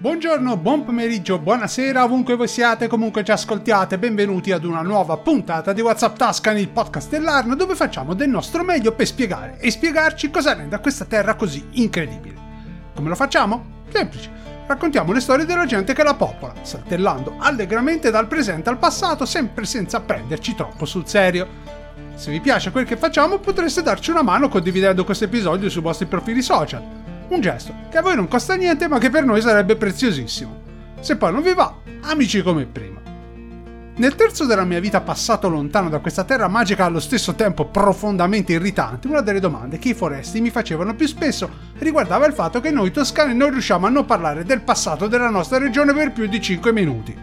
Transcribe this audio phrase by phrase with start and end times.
[0.00, 5.72] Buongiorno, buon pomeriggio, buonasera, ovunque voi siate, comunque ci ascoltiate, benvenuti ad una nuova puntata
[5.72, 10.30] di WhatsApp Tuscan, il podcast dell'Arno, dove facciamo del nostro meglio per spiegare e spiegarci
[10.30, 12.36] cosa rende questa terra così incredibile.
[12.94, 13.82] Come lo facciamo?
[13.90, 14.30] Semplice.
[14.68, 19.64] Raccontiamo le storie della gente che la popola, saltellando allegramente dal presente al passato, sempre
[19.64, 21.48] senza prenderci troppo sul serio.
[22.14, 26.06] Se vi piace quel che facciamo, potreste darci una mano condividendo questo episodio sui vostri
[26.06, 26.97] profili social
[27.28, 30.62] un gesto che a voi non costa niente ma che per noi sarebbe preziosissimo.
[31.00, 32.98] Se poi non vi va, amici come prima.
[33.98, 38.52] Nel terzo della mia vita passato lontano da questa terra magica allo stesso tempo profondamente
[38.52, 42.70] irritante, una delle domande che i foresti mi facevano più spesso riguardava il fatto che
[42.70, 46.40] noi toscani non riusciamo a non parlare del passato della nostra regione per più di
[46.40, 47.16] 5 minuti.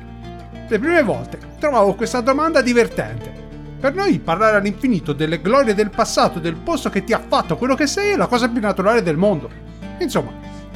[0.68, 3.44] Le prime volte trovavo questa domanda divertente.
[3.80, 7.76] Per noi parlare all'infinito delle glorie del passato, del posto che ti ha fatto quello
[7.76, 9.50] che sei, è la cosa più naturale del mondo.
[10.00, 10.32] Insomma,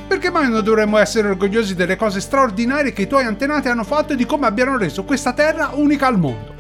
[0.08, 4.14] perché mai non dovremmo essere orgogliosi delle cose straordinarie che i tuoi antenati hanno fatto
[4.14, 6.56] e di come abbiano reso questa terra unica al mondo?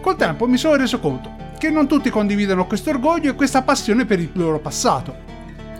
[0.00, 4.06] Col tempo mi sono reso conto che non tutti condividono questo orgoglio e questa passione
[4.06, 5.14] per il loro passato.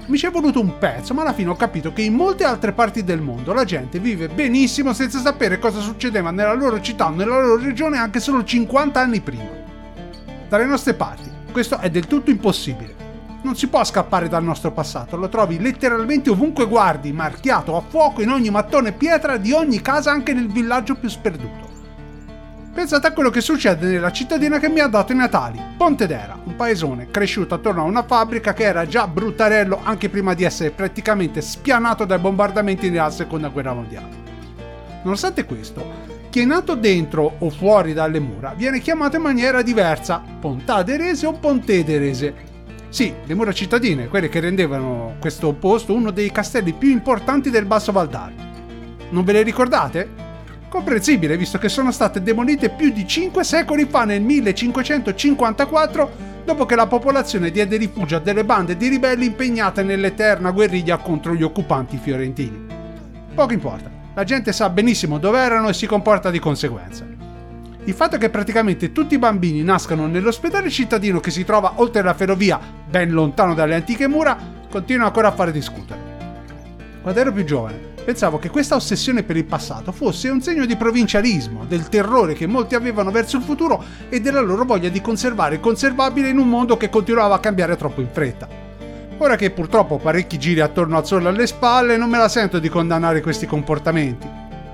[0.08, 2.72] Mi ci è voluto un pezzo, ma alla fine ho capito che in molte altre
[2.72, 7.10] parti del mondo la gente vive benissimo senza sapere cosa succedeva nella loro città o
[7.10, 9.48] nella loro regione anche solo 50 anni prima.
[10.48, 13.09] Dalle nostre parti, questo è del tutto impossibile.
[13.42, 18.20] Non si può scappare dal nostro passato, lo trovi letteralmente ovunque guardi, marchiato a fuoco
[18.20, 21.68] in ogni mattone e pietra di ogni casa, anche nel villaggio più sperduto.
[22.72, 26.54] Pensate a quello che succede nella cittadina che mi ha dato i Natali, Pontedera, un
[26.54, 31.40] paesone cresciuto attorno a una fabbrica che era già bruttarello anche prima di essere praticamente
[31.40, 34.28] spianato dai bombardamenti nella seconda guerra mondiale.
[35.02, 35.84] Nonostante questo,
[36.28, 41.32] chi è nato dentro o fuori dalle mura viene chiamato in maniera diversa, Pontaderese o
[41.32, 42.49] Pontederese,
[42.90, 47.64] sì, le mura cittadine, quelle che rendevano questo posto uno dei castelli più importanti del
[47.64, 48.34] Basso Valdare.
[49.10, 50.08] Non ve le ricordate?
[50.68, 56.10] Comprensibile, visto che sono state demolite più di 5 secoli fa nel 1554,
[56.44, 61.34] dopo che la popolazione diede rifugio a delle bande di ribelli impegnate nell'eterna guerriglia contro
[61.34, 62.66] gli occupanti fiorentini.
[63.32, 67.09] Poco importa, la gente sa benissimo dove erano e si comporta di conseguenza.
[67.90, 72.14] Il fatto che praticamente tutti i bambini nascano nell'ospedale cittadino che si trova oltre la
[72.14, 74.38] ferrovia, ben lontano dalle antiche mura,
[74.70, 76.00] continua ancora a fare discutere.
[77.02, 80.76] Quando ero più giovane, pensavo che questa ossessione per il passato fosse un segno di
[80.76, 85.56] provincialismo, del terrore che molti avevano verso il futuro e della loro voglia di conservare
[85.56, 88.46] il conservabile in un mondo che continuava a cambiare troppo in fretta.
[89.18, 92.60] Ora che purtroppo ho parecchi giri attorno al sole alle spalle, non me la sento
[92.60, 94.30] di condannare questi comportamenti.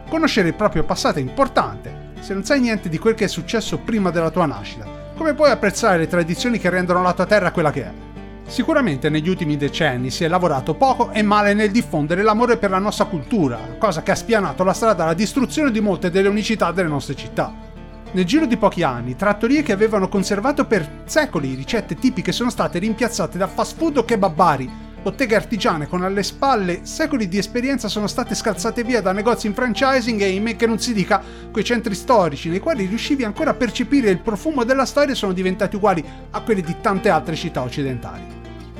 [0.06, 3.78] Conoscere il proprio passato è importante, se non sai niente di quel che è successo
[3.78, 4.84] prima della tua nascita?
[5.14, 7.92] Come puoi apprezzare le tradizioni che rendono la tua terra quella che è?
[8.48, 12.80] Sicuramente negli ultimi decenni si è lavorato poco e male nel diffondere l'amore per la
[12.80, 16.88] nostra cultura, cosa che ha spianato la strada alla distruzione di molte delle unicità delle
[16.88, 17.54] nostre città.
[18.10, 22.80] Nel giro di pochi anni, trattorie che avevano conservato per secoli ricette tipiche sono state
[22.80, 24.68] rimpiazzate da fast food o kebabari,
[25.06, 29.54] botteghe artigiane con alle spalle secoli di esperienza sono state scalzate via da negozi in
[29.54, 31.22] franchising e, me che non si dica,
[31.52, 35.76] quei centri storici nei quali riuscivi ancora a percepire il profumo della storia sono diventati
[35.76, 38.20] uguali a quelli di tante altre città occidentali.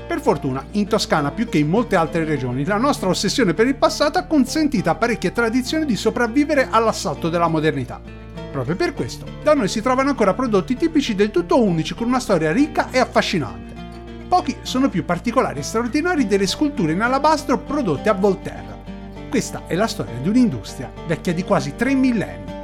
[0.05, 3.77] Per fortuna, in Toscana più che in molte altre regioni, la nostra ossessione per il
[3.77, 8.01] passato ha consentito a parecchie tradizioni di sopravvivere all'assalto della modernità.
[8.51, 12.19] Proprio per questo, da noi si trovano ancora prodotti tipici del tutto unici con una
[12.19, 13.66] storia ricca e affascinante.
[14.29, 18.77] Pochi sono più particolari e straordinari delle sculture in alabastro prodotte a Volterra.
[19.29, 22.55] Questa è la storia di un'industria vecchia di quasi tre millenni.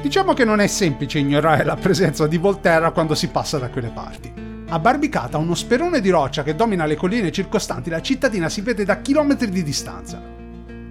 [0.00, 3.88] Diciamo che non è semplice ignorare la presenza di Volterra quando si passa da quelle
[3.88, 4.32] parti.
[4.68, 8.84] A Barbicata, uno sperone di roccia che domina le colline circostanti, la cittadina si vede
[8.84, 10.22] da chilometri di distanza.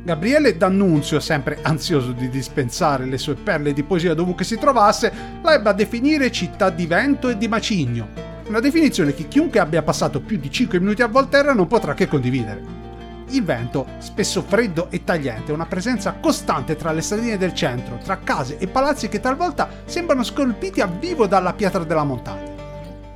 [0.03, 5.11] Gabriele D'Annunzio, sempre ansioso di dispensare le sue perle di poesia dovunque si trovasse,
[5.41, 9.81] la ebbe a definire città di vento e di macigno, una definizione che chiunque abbia
[9.81, 12.83] passato più di 5 minuti a Volterra non potrà che condividere.
[13.29, 17.97] Il vento, spesso freddo e tagliente, è una presenza costante tra le stradine del centro,
[18.03, 22.53] tra case e palazzi che talvolta sembrano scolpiti a vivo dalla pietra della montagna.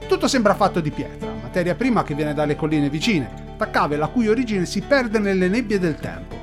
[0.07, 4.07] Tutto sembra fatto di pietra, materia prima che viene dalle colline vicine, da cave la
[4.07, 6.37] cui origine si perde nelle nebbie del tempo.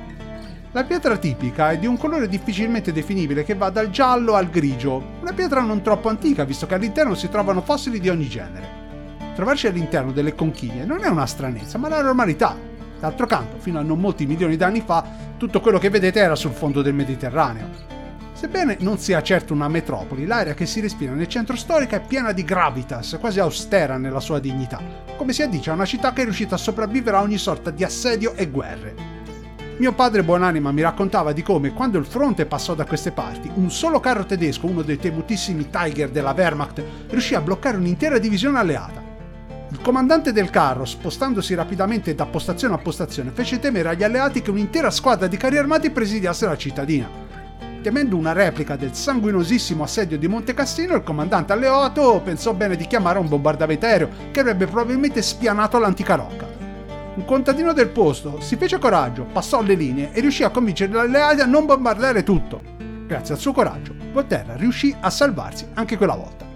[0.71, 5.15] La pietra tipica è di un colore difficilmente definibile che va dal giallo al grigio,
[5.19, 8.76] una pietra non troppo antica visto che all'interno si trovano fossili di ogni genere.
[9.37, 12.57] Trovarci all'interno delle conchiglie non è una stranezza, ma la normalità.
[12.99, 15.05] D'altro canto, fino a non molti milioni d'anni fa,
[15.37, 17.67] tutto quello che vedete era sul fondo del Mediterraneo.
[18.33, 22.31] Sebbene non sia certo una metropoli, l'area che si respira nel centro storico è piena
[22.31, 24.81] di gravitas, quasi austera nella sua dignità,
[25.15, 27.83] come si addice a una città che è riuscita a sopravvivere a ogni sorta di
[27.83, 28.95] assedio e guerre.
[29.77, 33.69] Mio padre buonanima mi raccontava di come, quando il fronte passò da queste parti, un
[33.69, 39.06] solo carro tedesco, uno dei temutissimi Tiger della Wehrmacht, riuscì a bloccare un'intera divisione alleata.
[39.69, 44.49] Il comandante del carro, spostandosi rapidamente da postazione a postazione, fece temere agli alleati che
[44.49, 47.09] un'intera squadra di carri armati presidiasse la cittadina.
[47.81, 52.87] Temendo una replica del sanguinosissimo assedio di Monte Cassino, il comandante alleato pensò bene di
[52.87, 56.47] chiamare un bombardamento aereo che avrebbe probabilmente spianato l'antica rocca.
[57.15, 60.97] Un contadino del posto si fece coraggio, passò le linee e riuscì a convincere gli
[60.97, 62.61] alleati a non bombardare tutto.
[63.05, 66.46] Grazie al suo coraggio, Volterra riuscì a salvarsi anche quella volta.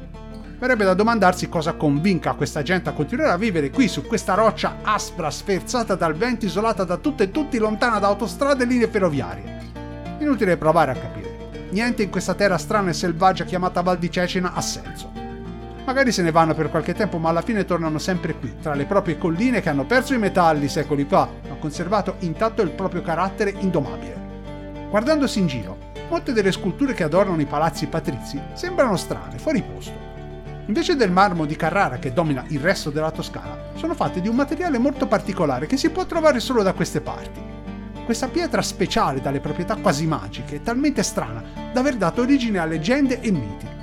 [0.62, 4.78] Verrebbe da domandarsi cosa convinca questa gente a continuare a vivere qui su questa roccia
[4.84, 9.72] aspra, sferzata dal vento, isolata da tutte e tutti, lontana da autostrade e linee ferroviarie.
[10.20, 11.50] Inutile provare a capire.
[11.72, 15.12] Niente in questa terra strana e selvaggia chiamata Val di Cecina ha senso.
[15.84, 18.86] Magari se ne vanno per qualche tempo, ma alla fine tornano sempre qui, tra le
[18.86, 23.56] proprie colline che hanno perso i metalli secoli fa, ma conservato intatto il proprio carattere
[23.58, 24.86] indomabile.
[24.92, 25.78] Guardandosi in giro,
[26.08, 30.11] molte delle sculture che adornano i palazzi patrizi sembrano strane, fuori posto.
[30.68, 34.36] Invece del marmo di Carrara che domina il resto della Toscana, sono fatte di un
[34.36, 37.42] materiale molto particolare che si può trovare solo da queste parti.
[38.06, 41.44] Questa pietra speciale dalle proprietà quasi magiche è talmente strana
[41.74, 43.80] da aver dato origine a leggende e miti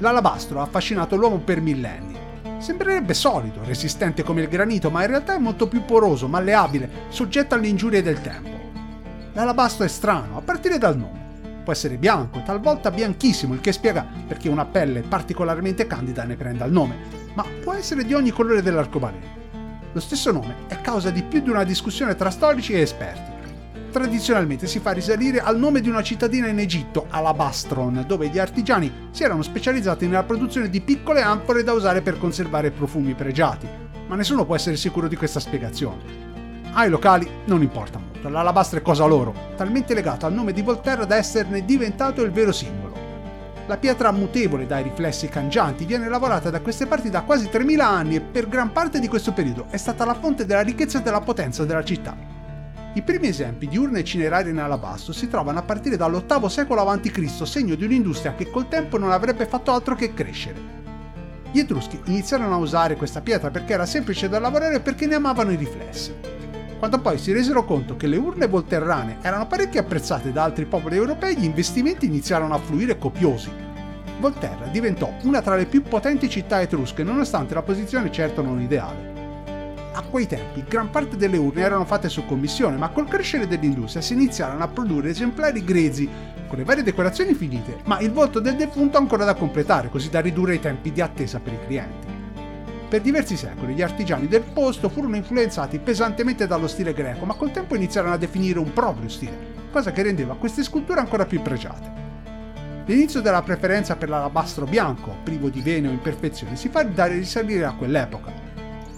[0.00, 2.18] l'alabastro ha affascinato l'uomo per millenni.
[2.58, 7.54] Sembrerebbe solido, resistente come il granito, ma in realtà è molto più poroso, malleabile, soggetto
[7.54, 8.58] alle ingiurie del tempo.
[9.32, 11.19] L'alabastro è strano, a partire dal nome.
[11.62, 16.64] Può essere bianco, talvolta bianchissimo, il che spiega perché una pelle particolarmente candida ne prenda
[16.64, 16.96] il nome,
[17.34, 19.38] ma può essere di ogni colore dell'arcobaleno.
[19.92, 23.38] Lo stesso nome è causa di più di una discussione tra storici e esperti
[23.90, 29.08] tradizionalmente si fa risalire al nome di una cittadina in Egitto, Alabastron, dove gli artigiani
[29.10, 33.68] si erano specializzati nella produzione di piccole anfore da usare per conservare profumi pregiati,
[34.06, 36.28] ma nessuno può essere sicuro di questa spiegazione.
[36.72, 41.06] Ai locali non importa molto, l'alabastro è cosa loro, talmente legato al nome di Voltaire
[41.06, 42.90] da esserne diventato il vero simbolo.
[43.66, 48.16] La pietra mutevole dai riflessi cangianti viene lavorata da queste parti da quasi 3000 anni
[48.16, 51.20] e per gran parte di questo periodo è stata la fonte della ricchezza e della
[51.20, 52.16] potenza della città.
[52.92, 57.46] I primi esempi di urne cinerarie in alabasto si trovano a partire dall'VIII secolo a.C.,
[57.46, 60.78] segno di un'industria che col tempo non avrebbe fatto altro che crescere.
[61.52, 65.14] Gli Etruschi iniziarono a usare questa pietra perché era semplice da lavorare e perché ne
[65.14, 66.39] amavano i riflessi.
[66.80, 70.96] Quando poi si resero conto che le urne volterrane erano parecchio apprezzate da altri popoli
[70.96, 73.50] europei, gli investimenti iniziarono a fluire copiosi.
[74.18, 79.18] Volterra diventò una tra le più potenti città etrusche nonostante la posizione certo non ideale.
[79.92, 84.00] A quei tempi gran parte delle urne erano fatte su commissione, ma col crescere dell'industria
[84.00, 86.08] si iniziarono a produrre esemplari grezzi,
[86.48, 90.20] con le varie decorazioni finite, ma il volto del defunto ancora da completare, così da
[90.20, 92.09] ridurre i tempi di attesa per i clienti.
[92.90, 97.52] Per diversi secoli gli artigiani del posto furono influenzati pesantemente dallo stile greco, ma col
[97.52, 101.92] tempo iniziarono a definire un proprio stile, cosa che rendeva queste sculture ancora più pregiate.
[102.86, 107.64] L'inizio della preferenza per l'alabastro bianco, privo di vene o imperfezioni, si fa da risalire
[107.64, 108.32] a quell'epoca,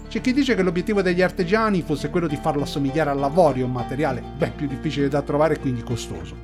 [0.07, 4.23] c'è chi dice che l'obiettivo degli artigiani fosse quello di farlo assomigliare all'avorio, un materiale
[4.35, 6.35] ben più difficile da trovare e quindi costoso.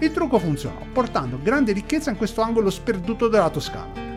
[0.00, 4.09] Il trucco funzionò, portando grande ricchezza in questo angolo sperduto della Toscana.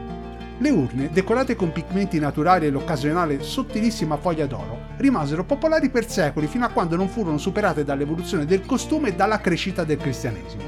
[0.64, 6.48] Le urne, decorate con pigmenti naturali e l'occasionale sottilissima foglia d'oro, rimasero popolari per secoli
[6.48, 10.64] fino a quando non furono superate dall'evoluzione del costume e dalla crescita del cristianesimo.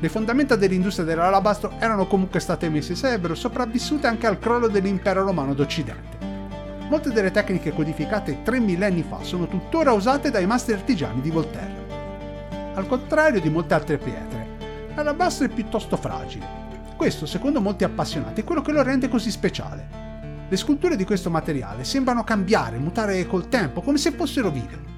[0.00, 5.22] Le fondamenta dell'industria dell'alabastro erano comunque state messe e sarebbero sopravvissute anche al crollo dell'impero
[5.22, 6.16] romano d'Occidente.
[6.88, 12.72] Molte delle tecniche codificate tre millenni fa sono tuttora usate dai mastri artigiani di Volterra.
[12.72, 14.46] Al contrario di molte altre pietre,
[14.94, 16.63] l'alabastro è piuttosto fragile.
[16.96, 20.02] Questo, secondo molti appassionati, è quello che lo rende così speciale.
[20.48, 24.92] Le sculture di questo materiale sembrano cambiare, mutare col tempo, come se fossero vive.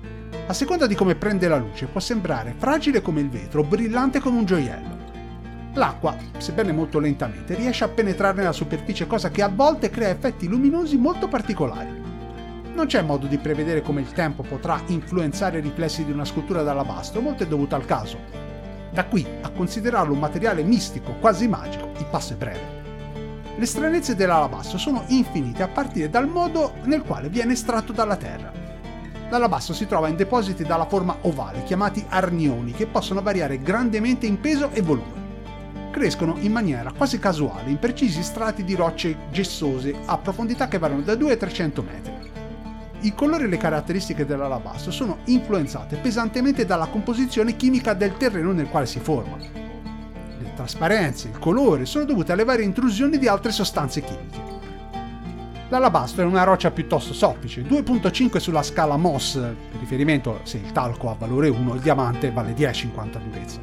[0.46, 4.20] A seconda di come prende la luce, può sembrare fragile come il vetro o brillante
[4.20, 4.96] come un gioiello.
[5.72, 10.46] L'acqua, sebbene molto lentamente, riesce a penetrare nella superficie, cosa che a volte crea effetti
[10.46, 12.02] luminosi molto particolari.
[12.74, 16.62] Non c'è modo di prevedere come il tempo potrà influenzare i riflessi di una scultura
[16.62, 18.18] d'alabastro, molto è dovuto al caso.
[18.96, 22.84] Da qui a considerarlo un materiale mistico, quasi magico, il passo è breve.
[23.54, 28.50] Le stranezze dell'alabastro sono infinite a partire dal modo nel quale viene estratto dalla terra.
[29.28, 34.40] L'alabastro si trova in depositi dalla forma ovale, chiamati arnioni, che possono variare grandemente in
[34.40, 35.24] peso e volume
[35.90, 41.00] crescono in maniera quasi casuale in precisi strati di rocce gessose a profondità che variano
[41.02, 42.35] da 2 a 300 metri.
[43.00, 48.68] Il colore e le caratteristiche dell'alabastro sono influenzate pesantemente dalla composizione chimica del terreno nel
[48.68, 49.36] quale si forma.
[49.36, 54.54] Le trasparenze, il colore sono dovute alle varie intrusioni di altre sostanze chimiche.
[55.68, 61.16] L'alabastro è una roccia piuttosto soffice, 2.5 sulla scala per riferimento se il talco ha
[61.18, 63.58] valore 1 il diamante vale 10 in quanto a durezza.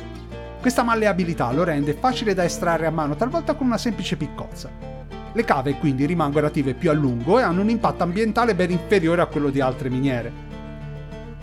[0.59, 4.92] Questa malleabilità lo rende facile da estrarre a mano talvolta con una semplice piccozza.
[5.35, 9.21] Le cave quindi rimangono attive più a lungo e hanno un impatto ambientale ben inferiore
[9.21, 10.31] a quello di altre miniere.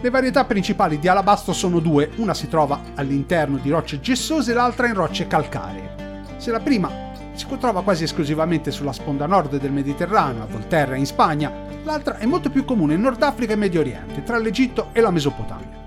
[0.01, 4.55] Le varietà principali di alabastro sono due, una si trova all'interno di rocce gessose e
[4.55, 6.35] l'altra in rocce calcaree.
[6.37, 11.05] Se la prima si trova quasi esclusivamente sulla sponda nord del Mediterraneo, a Volterra in
[11.05, 15.01] Spagna, l'altra è molto più comune in Nord Africa e Medio Oriente, tra l'Egitto e
[15.01, 15.79] la Mesopotamia.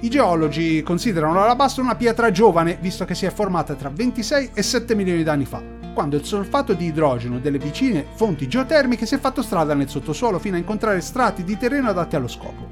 [0.00, 4.62] I geologi considerano l'alabastro una pietra giovane, visto che si è formata tra 26 e
[4.62, 9.14] 7 milioni di anni fa, quando il solfato di idrogeno delle vicine fonti geotermiche si
[9.14, 12.68] è fatto strada nel sottosuolo fino a incontrare strati di terreno adatti allo scopo.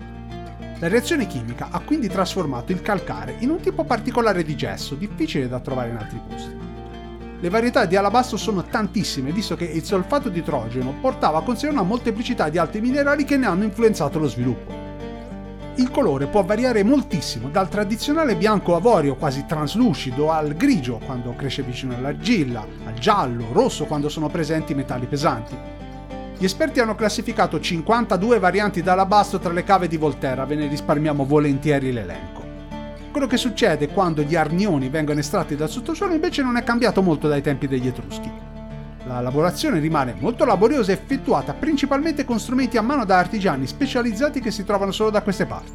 [0.79, 5.49] La reazione chimica ha quindi trasformato il calcare in un tipo particolare di gesso, difficile
[5.49, 6.59] da trovare in altri posti.
[7.41, 11.69] Le varietà di alabastro sono tantissime, visto che il solfato di idrogeno portava con sé
[11.69, 14.89] una molteplicità di altri minerali che ne hanno influenzato lo sviluppo.
[15.81, 21.63] Il colore può variare moltissimo, dal tradizionale bianco avorio quasi traslucido al grigio quando cresce
[21.63, 25.57] vicino all'argilla, al giallo, rosso quando sono presenti metalli pesanti.
[26.37, 31.25] Gli esperti hanno classificato 52 varianti d'alabastro tra le cave di Volterra, ve ne risparmiamo
[31.25, 32.45] volentieri l'elenco.
[33.11, 37.27] Quello che succede quando gli arnioni vengono estratti dal sottosuolo invece non è cambiato molto
[37.27, 38.50] dai tempi degli Etruschi.
[39.11, 44.38] La lavorazione rimane molto laboriosa e effettuata principalmente con strumenti a mano da artigiani specializzati
[44.38, 45.73] che si trovano solo da queste parti.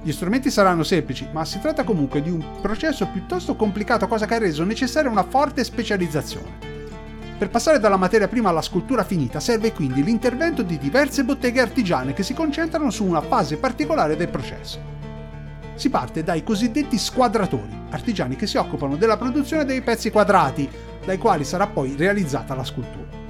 [0.00, 4.36] Gli strumenti saranno semplici, ma si tratta comunque di un processo piuttosto complicato, cosa che
[4.36, 6.70] ha reso necessaria una forte specializzazione.
[7.36, 12.12] Per passare dalla materia prima alla scultura finita serve quindi l'intervento di diverse botteghe artigiane
[12.12, 15.00] che si concentrano su una fase particolare del processo
[15.74, 20.68] si parte dai cosiddetti squadratori, artigiani che si occupano della produzione dei pezzi quadrati,
[21.04, 23.20] dai quali sarà poi realizzata la scultura.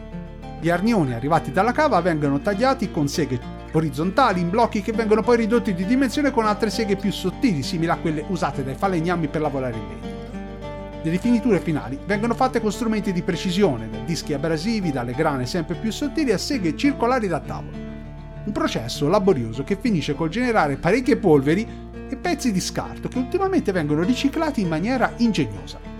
[0.61, 5.39] Gli arnioni arrivati dalla cava vengono tagliati con seghe orizzontali in blocchi che vengono poi
[5.39, 9.41] ridotti di dimensione con altre seghe più sottili, simili a quelle usate dai falegnami per
[9.41, 10.11] lavorare in legno.
[11.03, 15.75] Le rifiniture finali vengono fatte con strumenti di precisione, da dischi abrasivi, dalle grane sempre
[15.75, 17.77] più sottili a seghe circolari da tavolo.
[18.45, 21.67] Un processo laborioso che finisce col generare parecchie polveri
[22.09, 25.92] e pezzi di scarto che ultimamente vengono riciclati in maniera ingegnosa.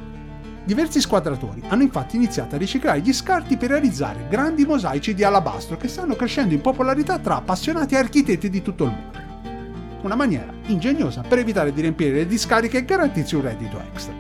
[0.65, 5.77] Diversi squadratori hanno infatti iniziato a riciclare gli scarti per realizzare grandi mosaici di alabastro
[5.77, 9.21] che stanno crescendo in popolarità tra appassionati architetti di tutto il mondo.
[10.03, 14.15] Una maniera ingegnosa per evitare di riempire le discariche e garantirsi un reddito extra.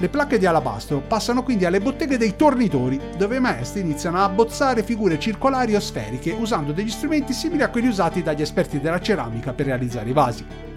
[0.00, 4.24] Le placche di alabastro passano quindi alle botteghe dei tornitori, dove i maestri iniziano a
[4.24, 9.00] abbozzare figure circolari o sferiche usando degli strumenti simili a quelli usati dagli esperti della
[9.00, 10.67] ceramica per realizzare i vasi.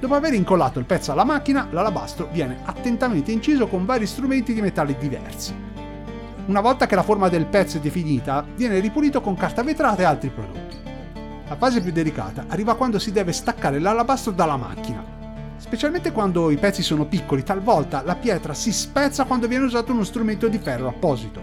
[0.00, 4.60] Dopo aver incollato il pezzo alla macchina, l'alabastro viene attentamente inciso con vari strumenti di
[4.60, 5.54] metalli diversi.
[6.46, 10.04] Una volta che la forma del pezzo è definita, viene ripulito con carta vetrata e
[10.04, 10.76] altri prodotti.
[11.48, 15.02] La fase più delicata arriva quando si deve staccare l'alabastro dalla macchina.
[15.56, 20.04] Specialmente quando i pezzi sono piccoli, talvolta la pietra si spezza quando viene usato uno
[20.04, 21.40] strumento di ferro apposito.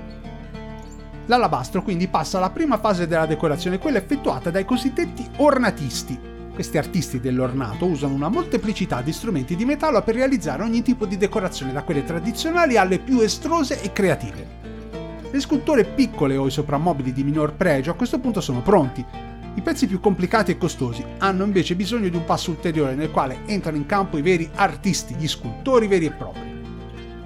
[1.26, 6.20] L'alabastro quindi passa alla prima fase della decorazione, quella effettuata dai cosiddetti ornatisti,
[6.54, 11.18] questi artisti dell'ornato usano una molteplicità di strumenti di metallo per realizzare ogni tipo di
[11.18, 14.60] decorazione, da quelle tradizionali alle più estrose e creative.
[15.32, 19.04] Le sculture piccole o i soprammobili di minor pregio a questo punto sono pronti.
[19.54, 23.40] I pezzi più complicati e costosi hanno invece bisogno di un passo ulteriore nel quale
[23.46, 26.50] entrano in campo i veri artisti, gli scultori veri e propri.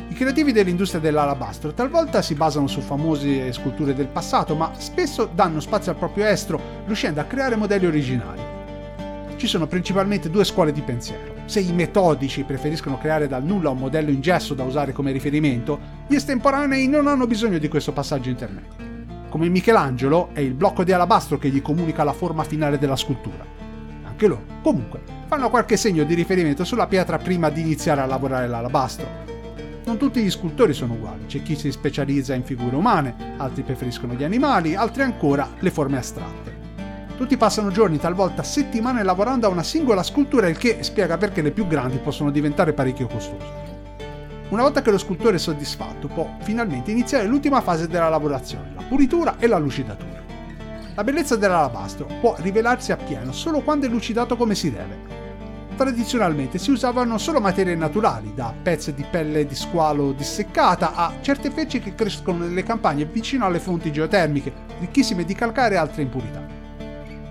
[0.08, 5.60] I creativi dell'industria dell'alabastro talvolta si basano su famose sculture del passato, ma spesso danno
[5.60, 8.45] spazio al proprio estro, riuscendo a creare modelli originali
[9.46, 11.44] ci sono principalmente due scuole di pensiero.
[11.46, 15.80] Se i metodici preferiscono creare dal nulla un modello in gesso da usare come riferimento,
[16.08, 18.84] gli estemporanei non hanno bisogno di questo passaggio intermedio.
[19.30, 23.46] Come Michelangelo è il blocco di alabastro che gli comunica la forma finale della scultura.
[24.04, 28.48] Anche loro, comunque, fanno qualche segno di riferimento sulla pietra prima di iniziare a lavorare
[28.48, 29.08] l'alabastro.
[29.86, 34.16] Non tutti gli scultori sono uguali, c'è chi si specializza in figure umane, altri preferiscono
[34.16, 36.55] gli animali, altri ancora le forme astratte.
[37.18, 41.52] Tutti passano giorni, talvolta settimane lavorando a una singola scultura, il che spiega perché le
[41.52, 43.46] più grandi possono diventare parecchio costose.
[44.50, 48.84] Una volta che lo scultore è soddisfatto, può finalmente iniziare l'ultima fase della lavorazione, la
[48.84, 50.24] pulitura e la lucidatura.
[50.94, 55.14] La bellezza dell'alabastro può rivelarsi appieno solo quando è lucidato come si deve.
[55.78, 61.50] Tradizionalmente si usavano solo materie naturali, da pezzi di pelle di squalo disseccata a certe
[61.50, 66.65] feci che crescono nelle campagne vicino alle fonti geotermiche, ricchissime di calcare e altre impurità.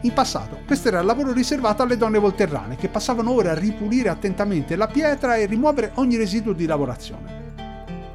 [0.05, 4.11] In passato questo era il lavoro riservato alle donne volterrane che passavano ore a ripulire
[4.11, 7.53] attentamente la pietra e rimuovere ogni residuo di lavorazione.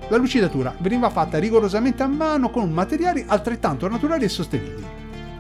[0.08, 4.86] La lucidatura veniva fatta rigorosamente a mano con materiali altrettanto naturali e sostenibili.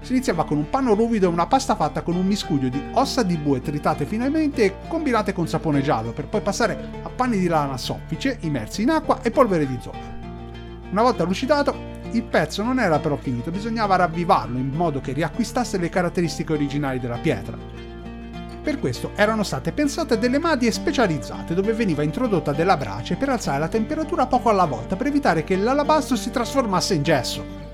[0.01, 3.21] Si iniziava con un panno ruvido e una pasta fatta con un miscuglio di ossa
[3.21, 7.47] di bue tritate finemente e combinate con sapone giallo, per poi passare a panni di
[7.47, 10.17] lana soffice immersi in acqua e polvere di zucchero.
[10.89, 15.77] Una volta lucidato, il pezzo non era però finito, bisognava ravvivarlo in modo che riacquistasse
[15.77, 17.57] le caratteristiche originali della pietra.
[18.61, 23.59] Per questo erano state pensate delle madie specializzate dove veniva introdotta della brace per alzare
[23.59, 27.67] la temperatura poco alla volta per evitare che l'alabastro si trasformasse in gesso.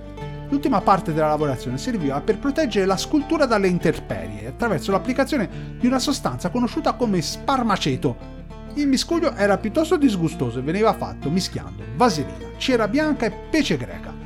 [0.50, 5.50] L'ultima parte della lavorazione serviva per proteggere la scultura dalle intemperie attraverso l'applicazione
[5.80, 8.36] di una sostanza conosciuta come sparmaceto,
[8.76, 14.25] il miscuglio era piuttosto disgustoso e veniva fatto mischiando vaselina, cera bianca e pece greca.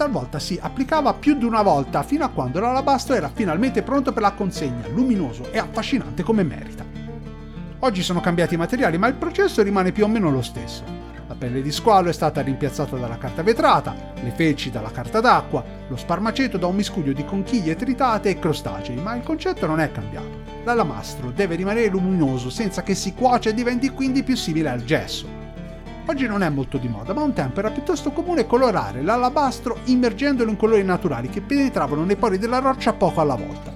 [0.00, 4.22] Talvolta si applicava più di una volta fino a quando l'alabastro era finalmente pronto per
[4.22, 6.86] la consegna, luminoso e affascinante come merita.
[7.80, 10.84] Oggi sono cambiati i materiali, ma il processo rimane più o meno lo stesso.
[11.28, 15.62] La pelle di squalo è stata rimpiazzata dalla carta vetrata, le feci dalla carta d'acqua,
[15.86, 19.92] lo sparmaceto da un miscuglio di conchiglie tritate e crostacei, ma il concetto non è
[19.92, 20.44] cambiato.
[20.64, 25.39] L'alamastro deve rimanere luminoso senza che si cuocia e diventi quindi più simile al gesso.
[26.10, 30.50] Oggi non è molto di moda, ma un tempo era piuttosto comune colorare l'alabastro immergendolo
[30.50, 33.72] in colori naturali che penetravano nei pori della roccia poco alla volta.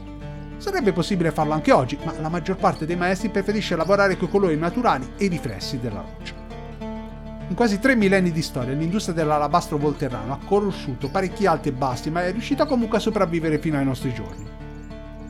[0.57, 4.31] Sarebbe possibile farlo anche oggi, ma la maggior parte dei maestri preferisce lavorare con i
[4.33, 6.35] colori naturali e i riflessi della roccia.
[7.47, 12.11] In quasi tre millenni di storia l'industria dell'alabastro volterrano ha conosciuto parecchi alti e bassi,
[12.11, 14.64] ma è riuscita comunque a sopravvivere fino ai nostri giorni.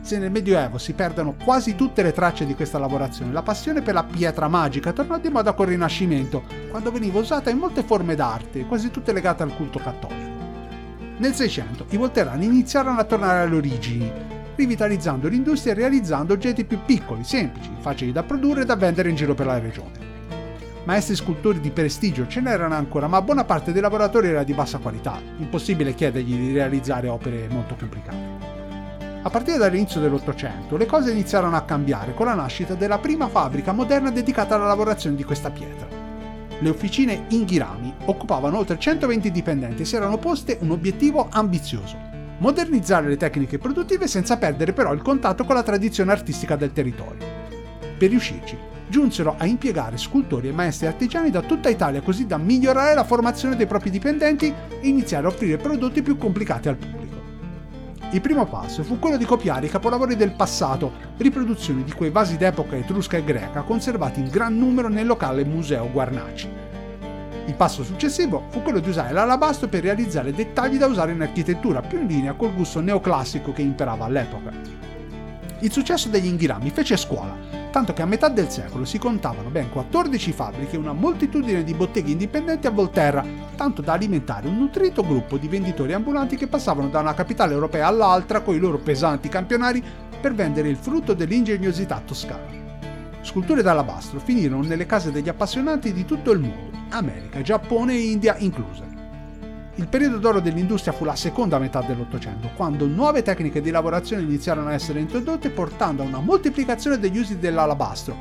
[0.04, 3.94] Se nel Medioevo si perdono quasi tutte le tracce di questa lavorazione, la passione per
[3.94, 8.66] la pietra magica tornò di moda col Rinascimento, quando veniva usata in molte forme d'arte,
[8.66, 10.30] quasi tutte legate al culto cattolico.
[11.16, 14.12] Nel Seicento i volterrani iniziarono a tornare alle origini,
[14.54, 19.16] rivitalizzando l'industria e realizzando oggetti più piccoli, semplici, facili da produrre e da vendere in
[19.16, 20.12] giro per la regione
[20.84, 24.76] maestri scultori di prestigio ce n'erano ancora, ma buona parte dei lavoratori era di bassa
[24.76, 28.33] qualità, impossibile chiedergli di realizzare opere molto complicate.
[29.26, 33.72] A partire dall'inizio dell'Ottocento le cose iniziarono a cambiare con la nascita della prima fabbrica
[33.72, 35.88] moderna dedicata alla lavorazione di questa pietra.
[36.58, 41.96] Le officine Inghirami occupavano oltre 120 dipendenti e si erano poste un obiettivo ambizioso,
[42.36, 47.24] modernizzare le tecniche produttive senza perdere però il contatto con la tradizione artistica del territorio.
[47.96, 48.58] Per riuscirci,
[48.88, 53.56] giunsero a impiegare scultori e maestri artigiani da tutta Italia così da migliorare la formazione
[53.56, 57.03] dei propri dipendenti e iniziare a offrire prodotti più complicati al pubblico.
[58.10, 62.36] Il primo passo fu quello di copiare i capolavori del passato, riproduzioni di quei vasi
[62.36, 66.48] d'epoca etrusca e greca conservati in gran numero nel locale Museo Guarnaci.
[67.46, 71.82] Il passo successivo fu quello di usare l'alabastro per realizzare dettagli da usare in architettura,
[71.82, 74.52] più in linea col gusto neoclassico che imperava all'epoca.
[75.58, 79.68] Il successo degli inghirami fece scuola tanto che a metà del secolo si contavano ben
[79.68, 85.02] 14 fabbriche e una moltitudine di botteghe indipendenti a Volterra, tanto da alimentare un nutrito
[85.02, 89.28] gruppo di venditori ambulanti che passavano da una capitale europea all'altra con i loro pesanti
[89.28, 89.82] campionari
[90.20, 92.46] per vendere il frutto dell'ingegnosità toscana.
[93.22, 98.36] Sculture d'alabastro finirono nelle case degli appassionati di tutto il mondo, America, Giappone e India
[98.38, 98.93] incluse.
[99.76, 104.68] Il periodo d'oro dell'industria fu la seconda metà dell'Ottocento, quando nuove tecniche di lavorazione iniziarono
[104.68, 108.16] a essere introdotte portando a una moltiplicazione degli usi dell'alabastro.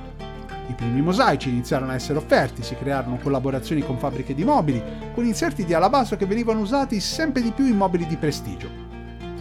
[0.68, 4.82] I primi mosaici iniziarono a essere offerti, si crearono collaborazioni con fabbriche di mobili,
[5.14, 8.70] con inserti di alabastro che venivano usati sempre di più in mobili di prestigio.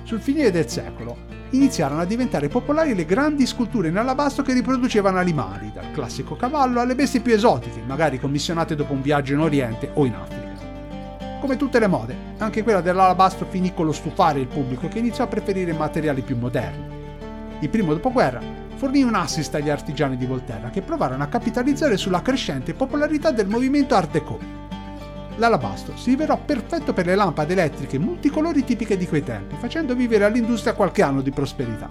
[0.03, 1.17] Sul finire del secolo
[1.51, 6.81] iniziarono a diventare popolari le grandi sculture in alabastro che riproducevano animali, dal classico cavallo
[6.81, 10.42] alle bestie più esotiche, magari commissionate dopo un viaggio in Oriente o in Africa.
[11.43, 15.25] Come tutte le mode, anche quella dell'alabastro finì con lo stufare il pubblico che iniziò
[15.25, 16.85] a preferire materiali più moderni.
[17.59, 18.41] Il primo dopoguerra
[18.77, 23.49] fornì un assist agli artigiani di Volterra che provarono a capitalizzare sulla crescente popolarità del
[23.49, 24.39] movimento Art Deco.
[25.35, 30.25] L'alabastro si rivelò perfetto per le lampade elettriche multicolori tipiche di quei tempi, facendo vivere
[30.25, 31.89] all'industria qualche anno di prosperità.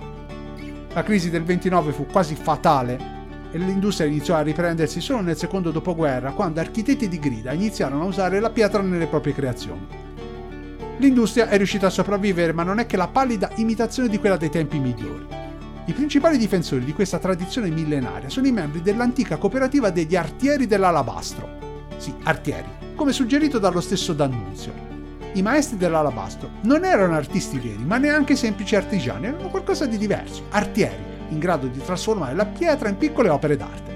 [0.93, 3.19] La crisi del 29 fu quasi fatale
[3.51, 8.07] e l'industria iniziò a riprendersi solo nel secondo dopoguerra, quando architetti di grida iniziarono a
[8.07, 9.87] usare la pietra nelle proprie creazioni.
[10.97, 14.49] L'industria è riuscita a sopravvivere, ma non è che la pallida imitazione di quella dei
[14.49, 15.25] tempi migliori.
[15.85, 21.59] I principali difensori di questa tradizione millenaria sono i membri dell'antica cooperativa degli artieri dell'alabastro.
[21.97, 24.89] Sì, artieri, come suggerito dallo stesso D'Annunzio.
[25.33, 30.43] I maestri dell'alabastro non erano artisti veri, ma neanche semplici artigiani, erano qualcosa di diverso,
[30.49, 33.91] artieri in grado di trasformare la pietra in piccole opere d'arte.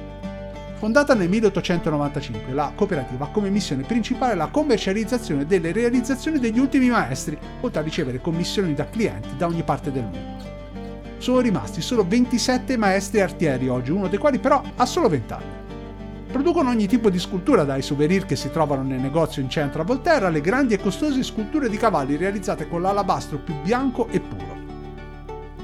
[0.78, 6.90] Fondata nel 1895, la cooperativa ha come missione principale la commercializzazione delle realizzazioni degli ultimi
[6.90, 10.44] maestri, oltre a ricevere commissioni da clienti da ogni parte del mondo.
[11.18, 15.64] Sono rimasti solo 27 maestri artieri oggi, uno dei quali però ha solo 20 anni.
[16.28, 19.86] Producono ogni tipo di scultura, dai souvenir che si trovano nel negozio in centro a
[19.86, 24.55] Volterra alle grandi e costose sculture di cavalli realizzate con l'alabastro più bianco e puro.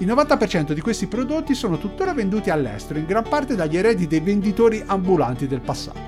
[0.01, 4.19] Il 90% di questi prodotti sono tuttora venduti all'estero, in gran parte dagli eredi dei
[4.19, 5.99] venditori ambulanti del passato.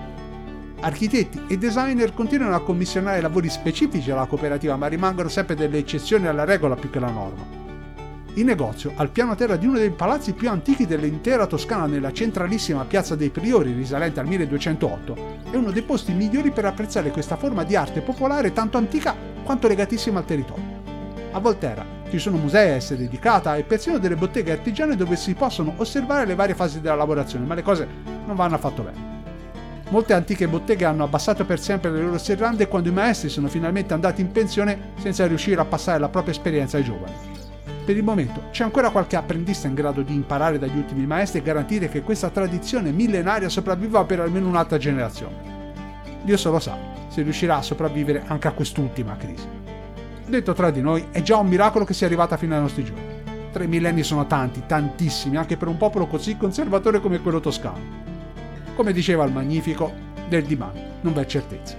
[0.80, 6.26] Architetti e designer continuano a commissionare lavori specifici alla cooperativa, ma rimangono sempre delle eccezioni
[6.26, 7.46] alla regola più che la norma.
[8.34, 12.86] Il negozio, al piano terra di uno dei palazzi più antichi dell'intera Toscana nella centralissima
[12.86, 15.16] piazza dei Priori risalente al 1208,
[15.52, 19.68] è uno dei posti migliori per apprezzare questa forma di arte popolare tanto antica quanto
[19.68, 20.82] legatissima al territorio.
[21.34, 25.34] A Volterra ci sono musei a essere dedicata e persino delle botteghe artigiane dove si
[25.34, 27.88] possono osservare le varie fasi della lavorazione, ma le cose
[28.28, 29.21] non vanno affatto bene.
[29.89, 33.95] Molte antiche botteghe hanno abbassato per sempre le loro serrande quando i maestri sono finalmente
[33.95, 37.13] andati in pensione senza riuscire a passare la propria esperienza ai giovani.
[37.84, 41.43] Per il momento c'è ancora qualche apprendista in grado di imparare dagli ultimi maestri e
[41.43, 45.71] garantire che questa tradizione millenaria sopravviva per almeno un'altra generazione.
[46.21, 49.62] Dio solo sa se riuscirà a sopravvivere anche a quest'ultima crisi.
[50.26, 53.22] Detto tra di noi, è già un miracolo che sia arrivata fino ai nostri giorni.
[53.52, 58.02] Tre millenni sono tanti, tantissimi, anche per un popolo così conservatore come quello toscano.
[58.76, 59.92] Come diceva il Magnifico,
[60.28, 61.76] del dimani non v'è certezza.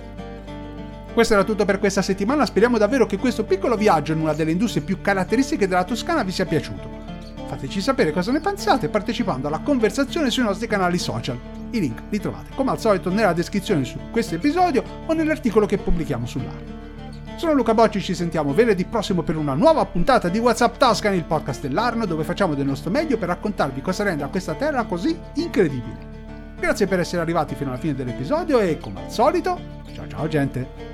[1.13, 4.51] Questo era tutto per questa settimana, speriamo davvero che questo piccolo viaggio in una delle
[4.51, 7.03] industrie più caratteristiche della Toscana vi sia piaciuto.
[7.47, 11.39] Fateci sapere cosa ne pensate partecipando alla conversazione sui nostri canali social.
[11.71, 15.79] I link li trovate come al solito nella descrizione su questo episodio o nell'articolo che
[15.79, 16.74] pubblichiamo sull'area.
[17.37, 21.25] Sono Luca Bocci, ci sentiamo venerdì prossimo per una nuova puntata di WhatsApp Toscana, il
[21.25, 25.19] podcast dell'Arno, dove facciamo del nostro meglio per raccontarvi cosa rende a questa terra così
[25.35, 26.13] incredibile.
[26.59, 29.59] Grazie per essere arrivati fino alla fine dell'episodio e come al solito,
[29.93, 30.94] ciao ciao gente!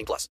[0.01, 0.27] 18 plus.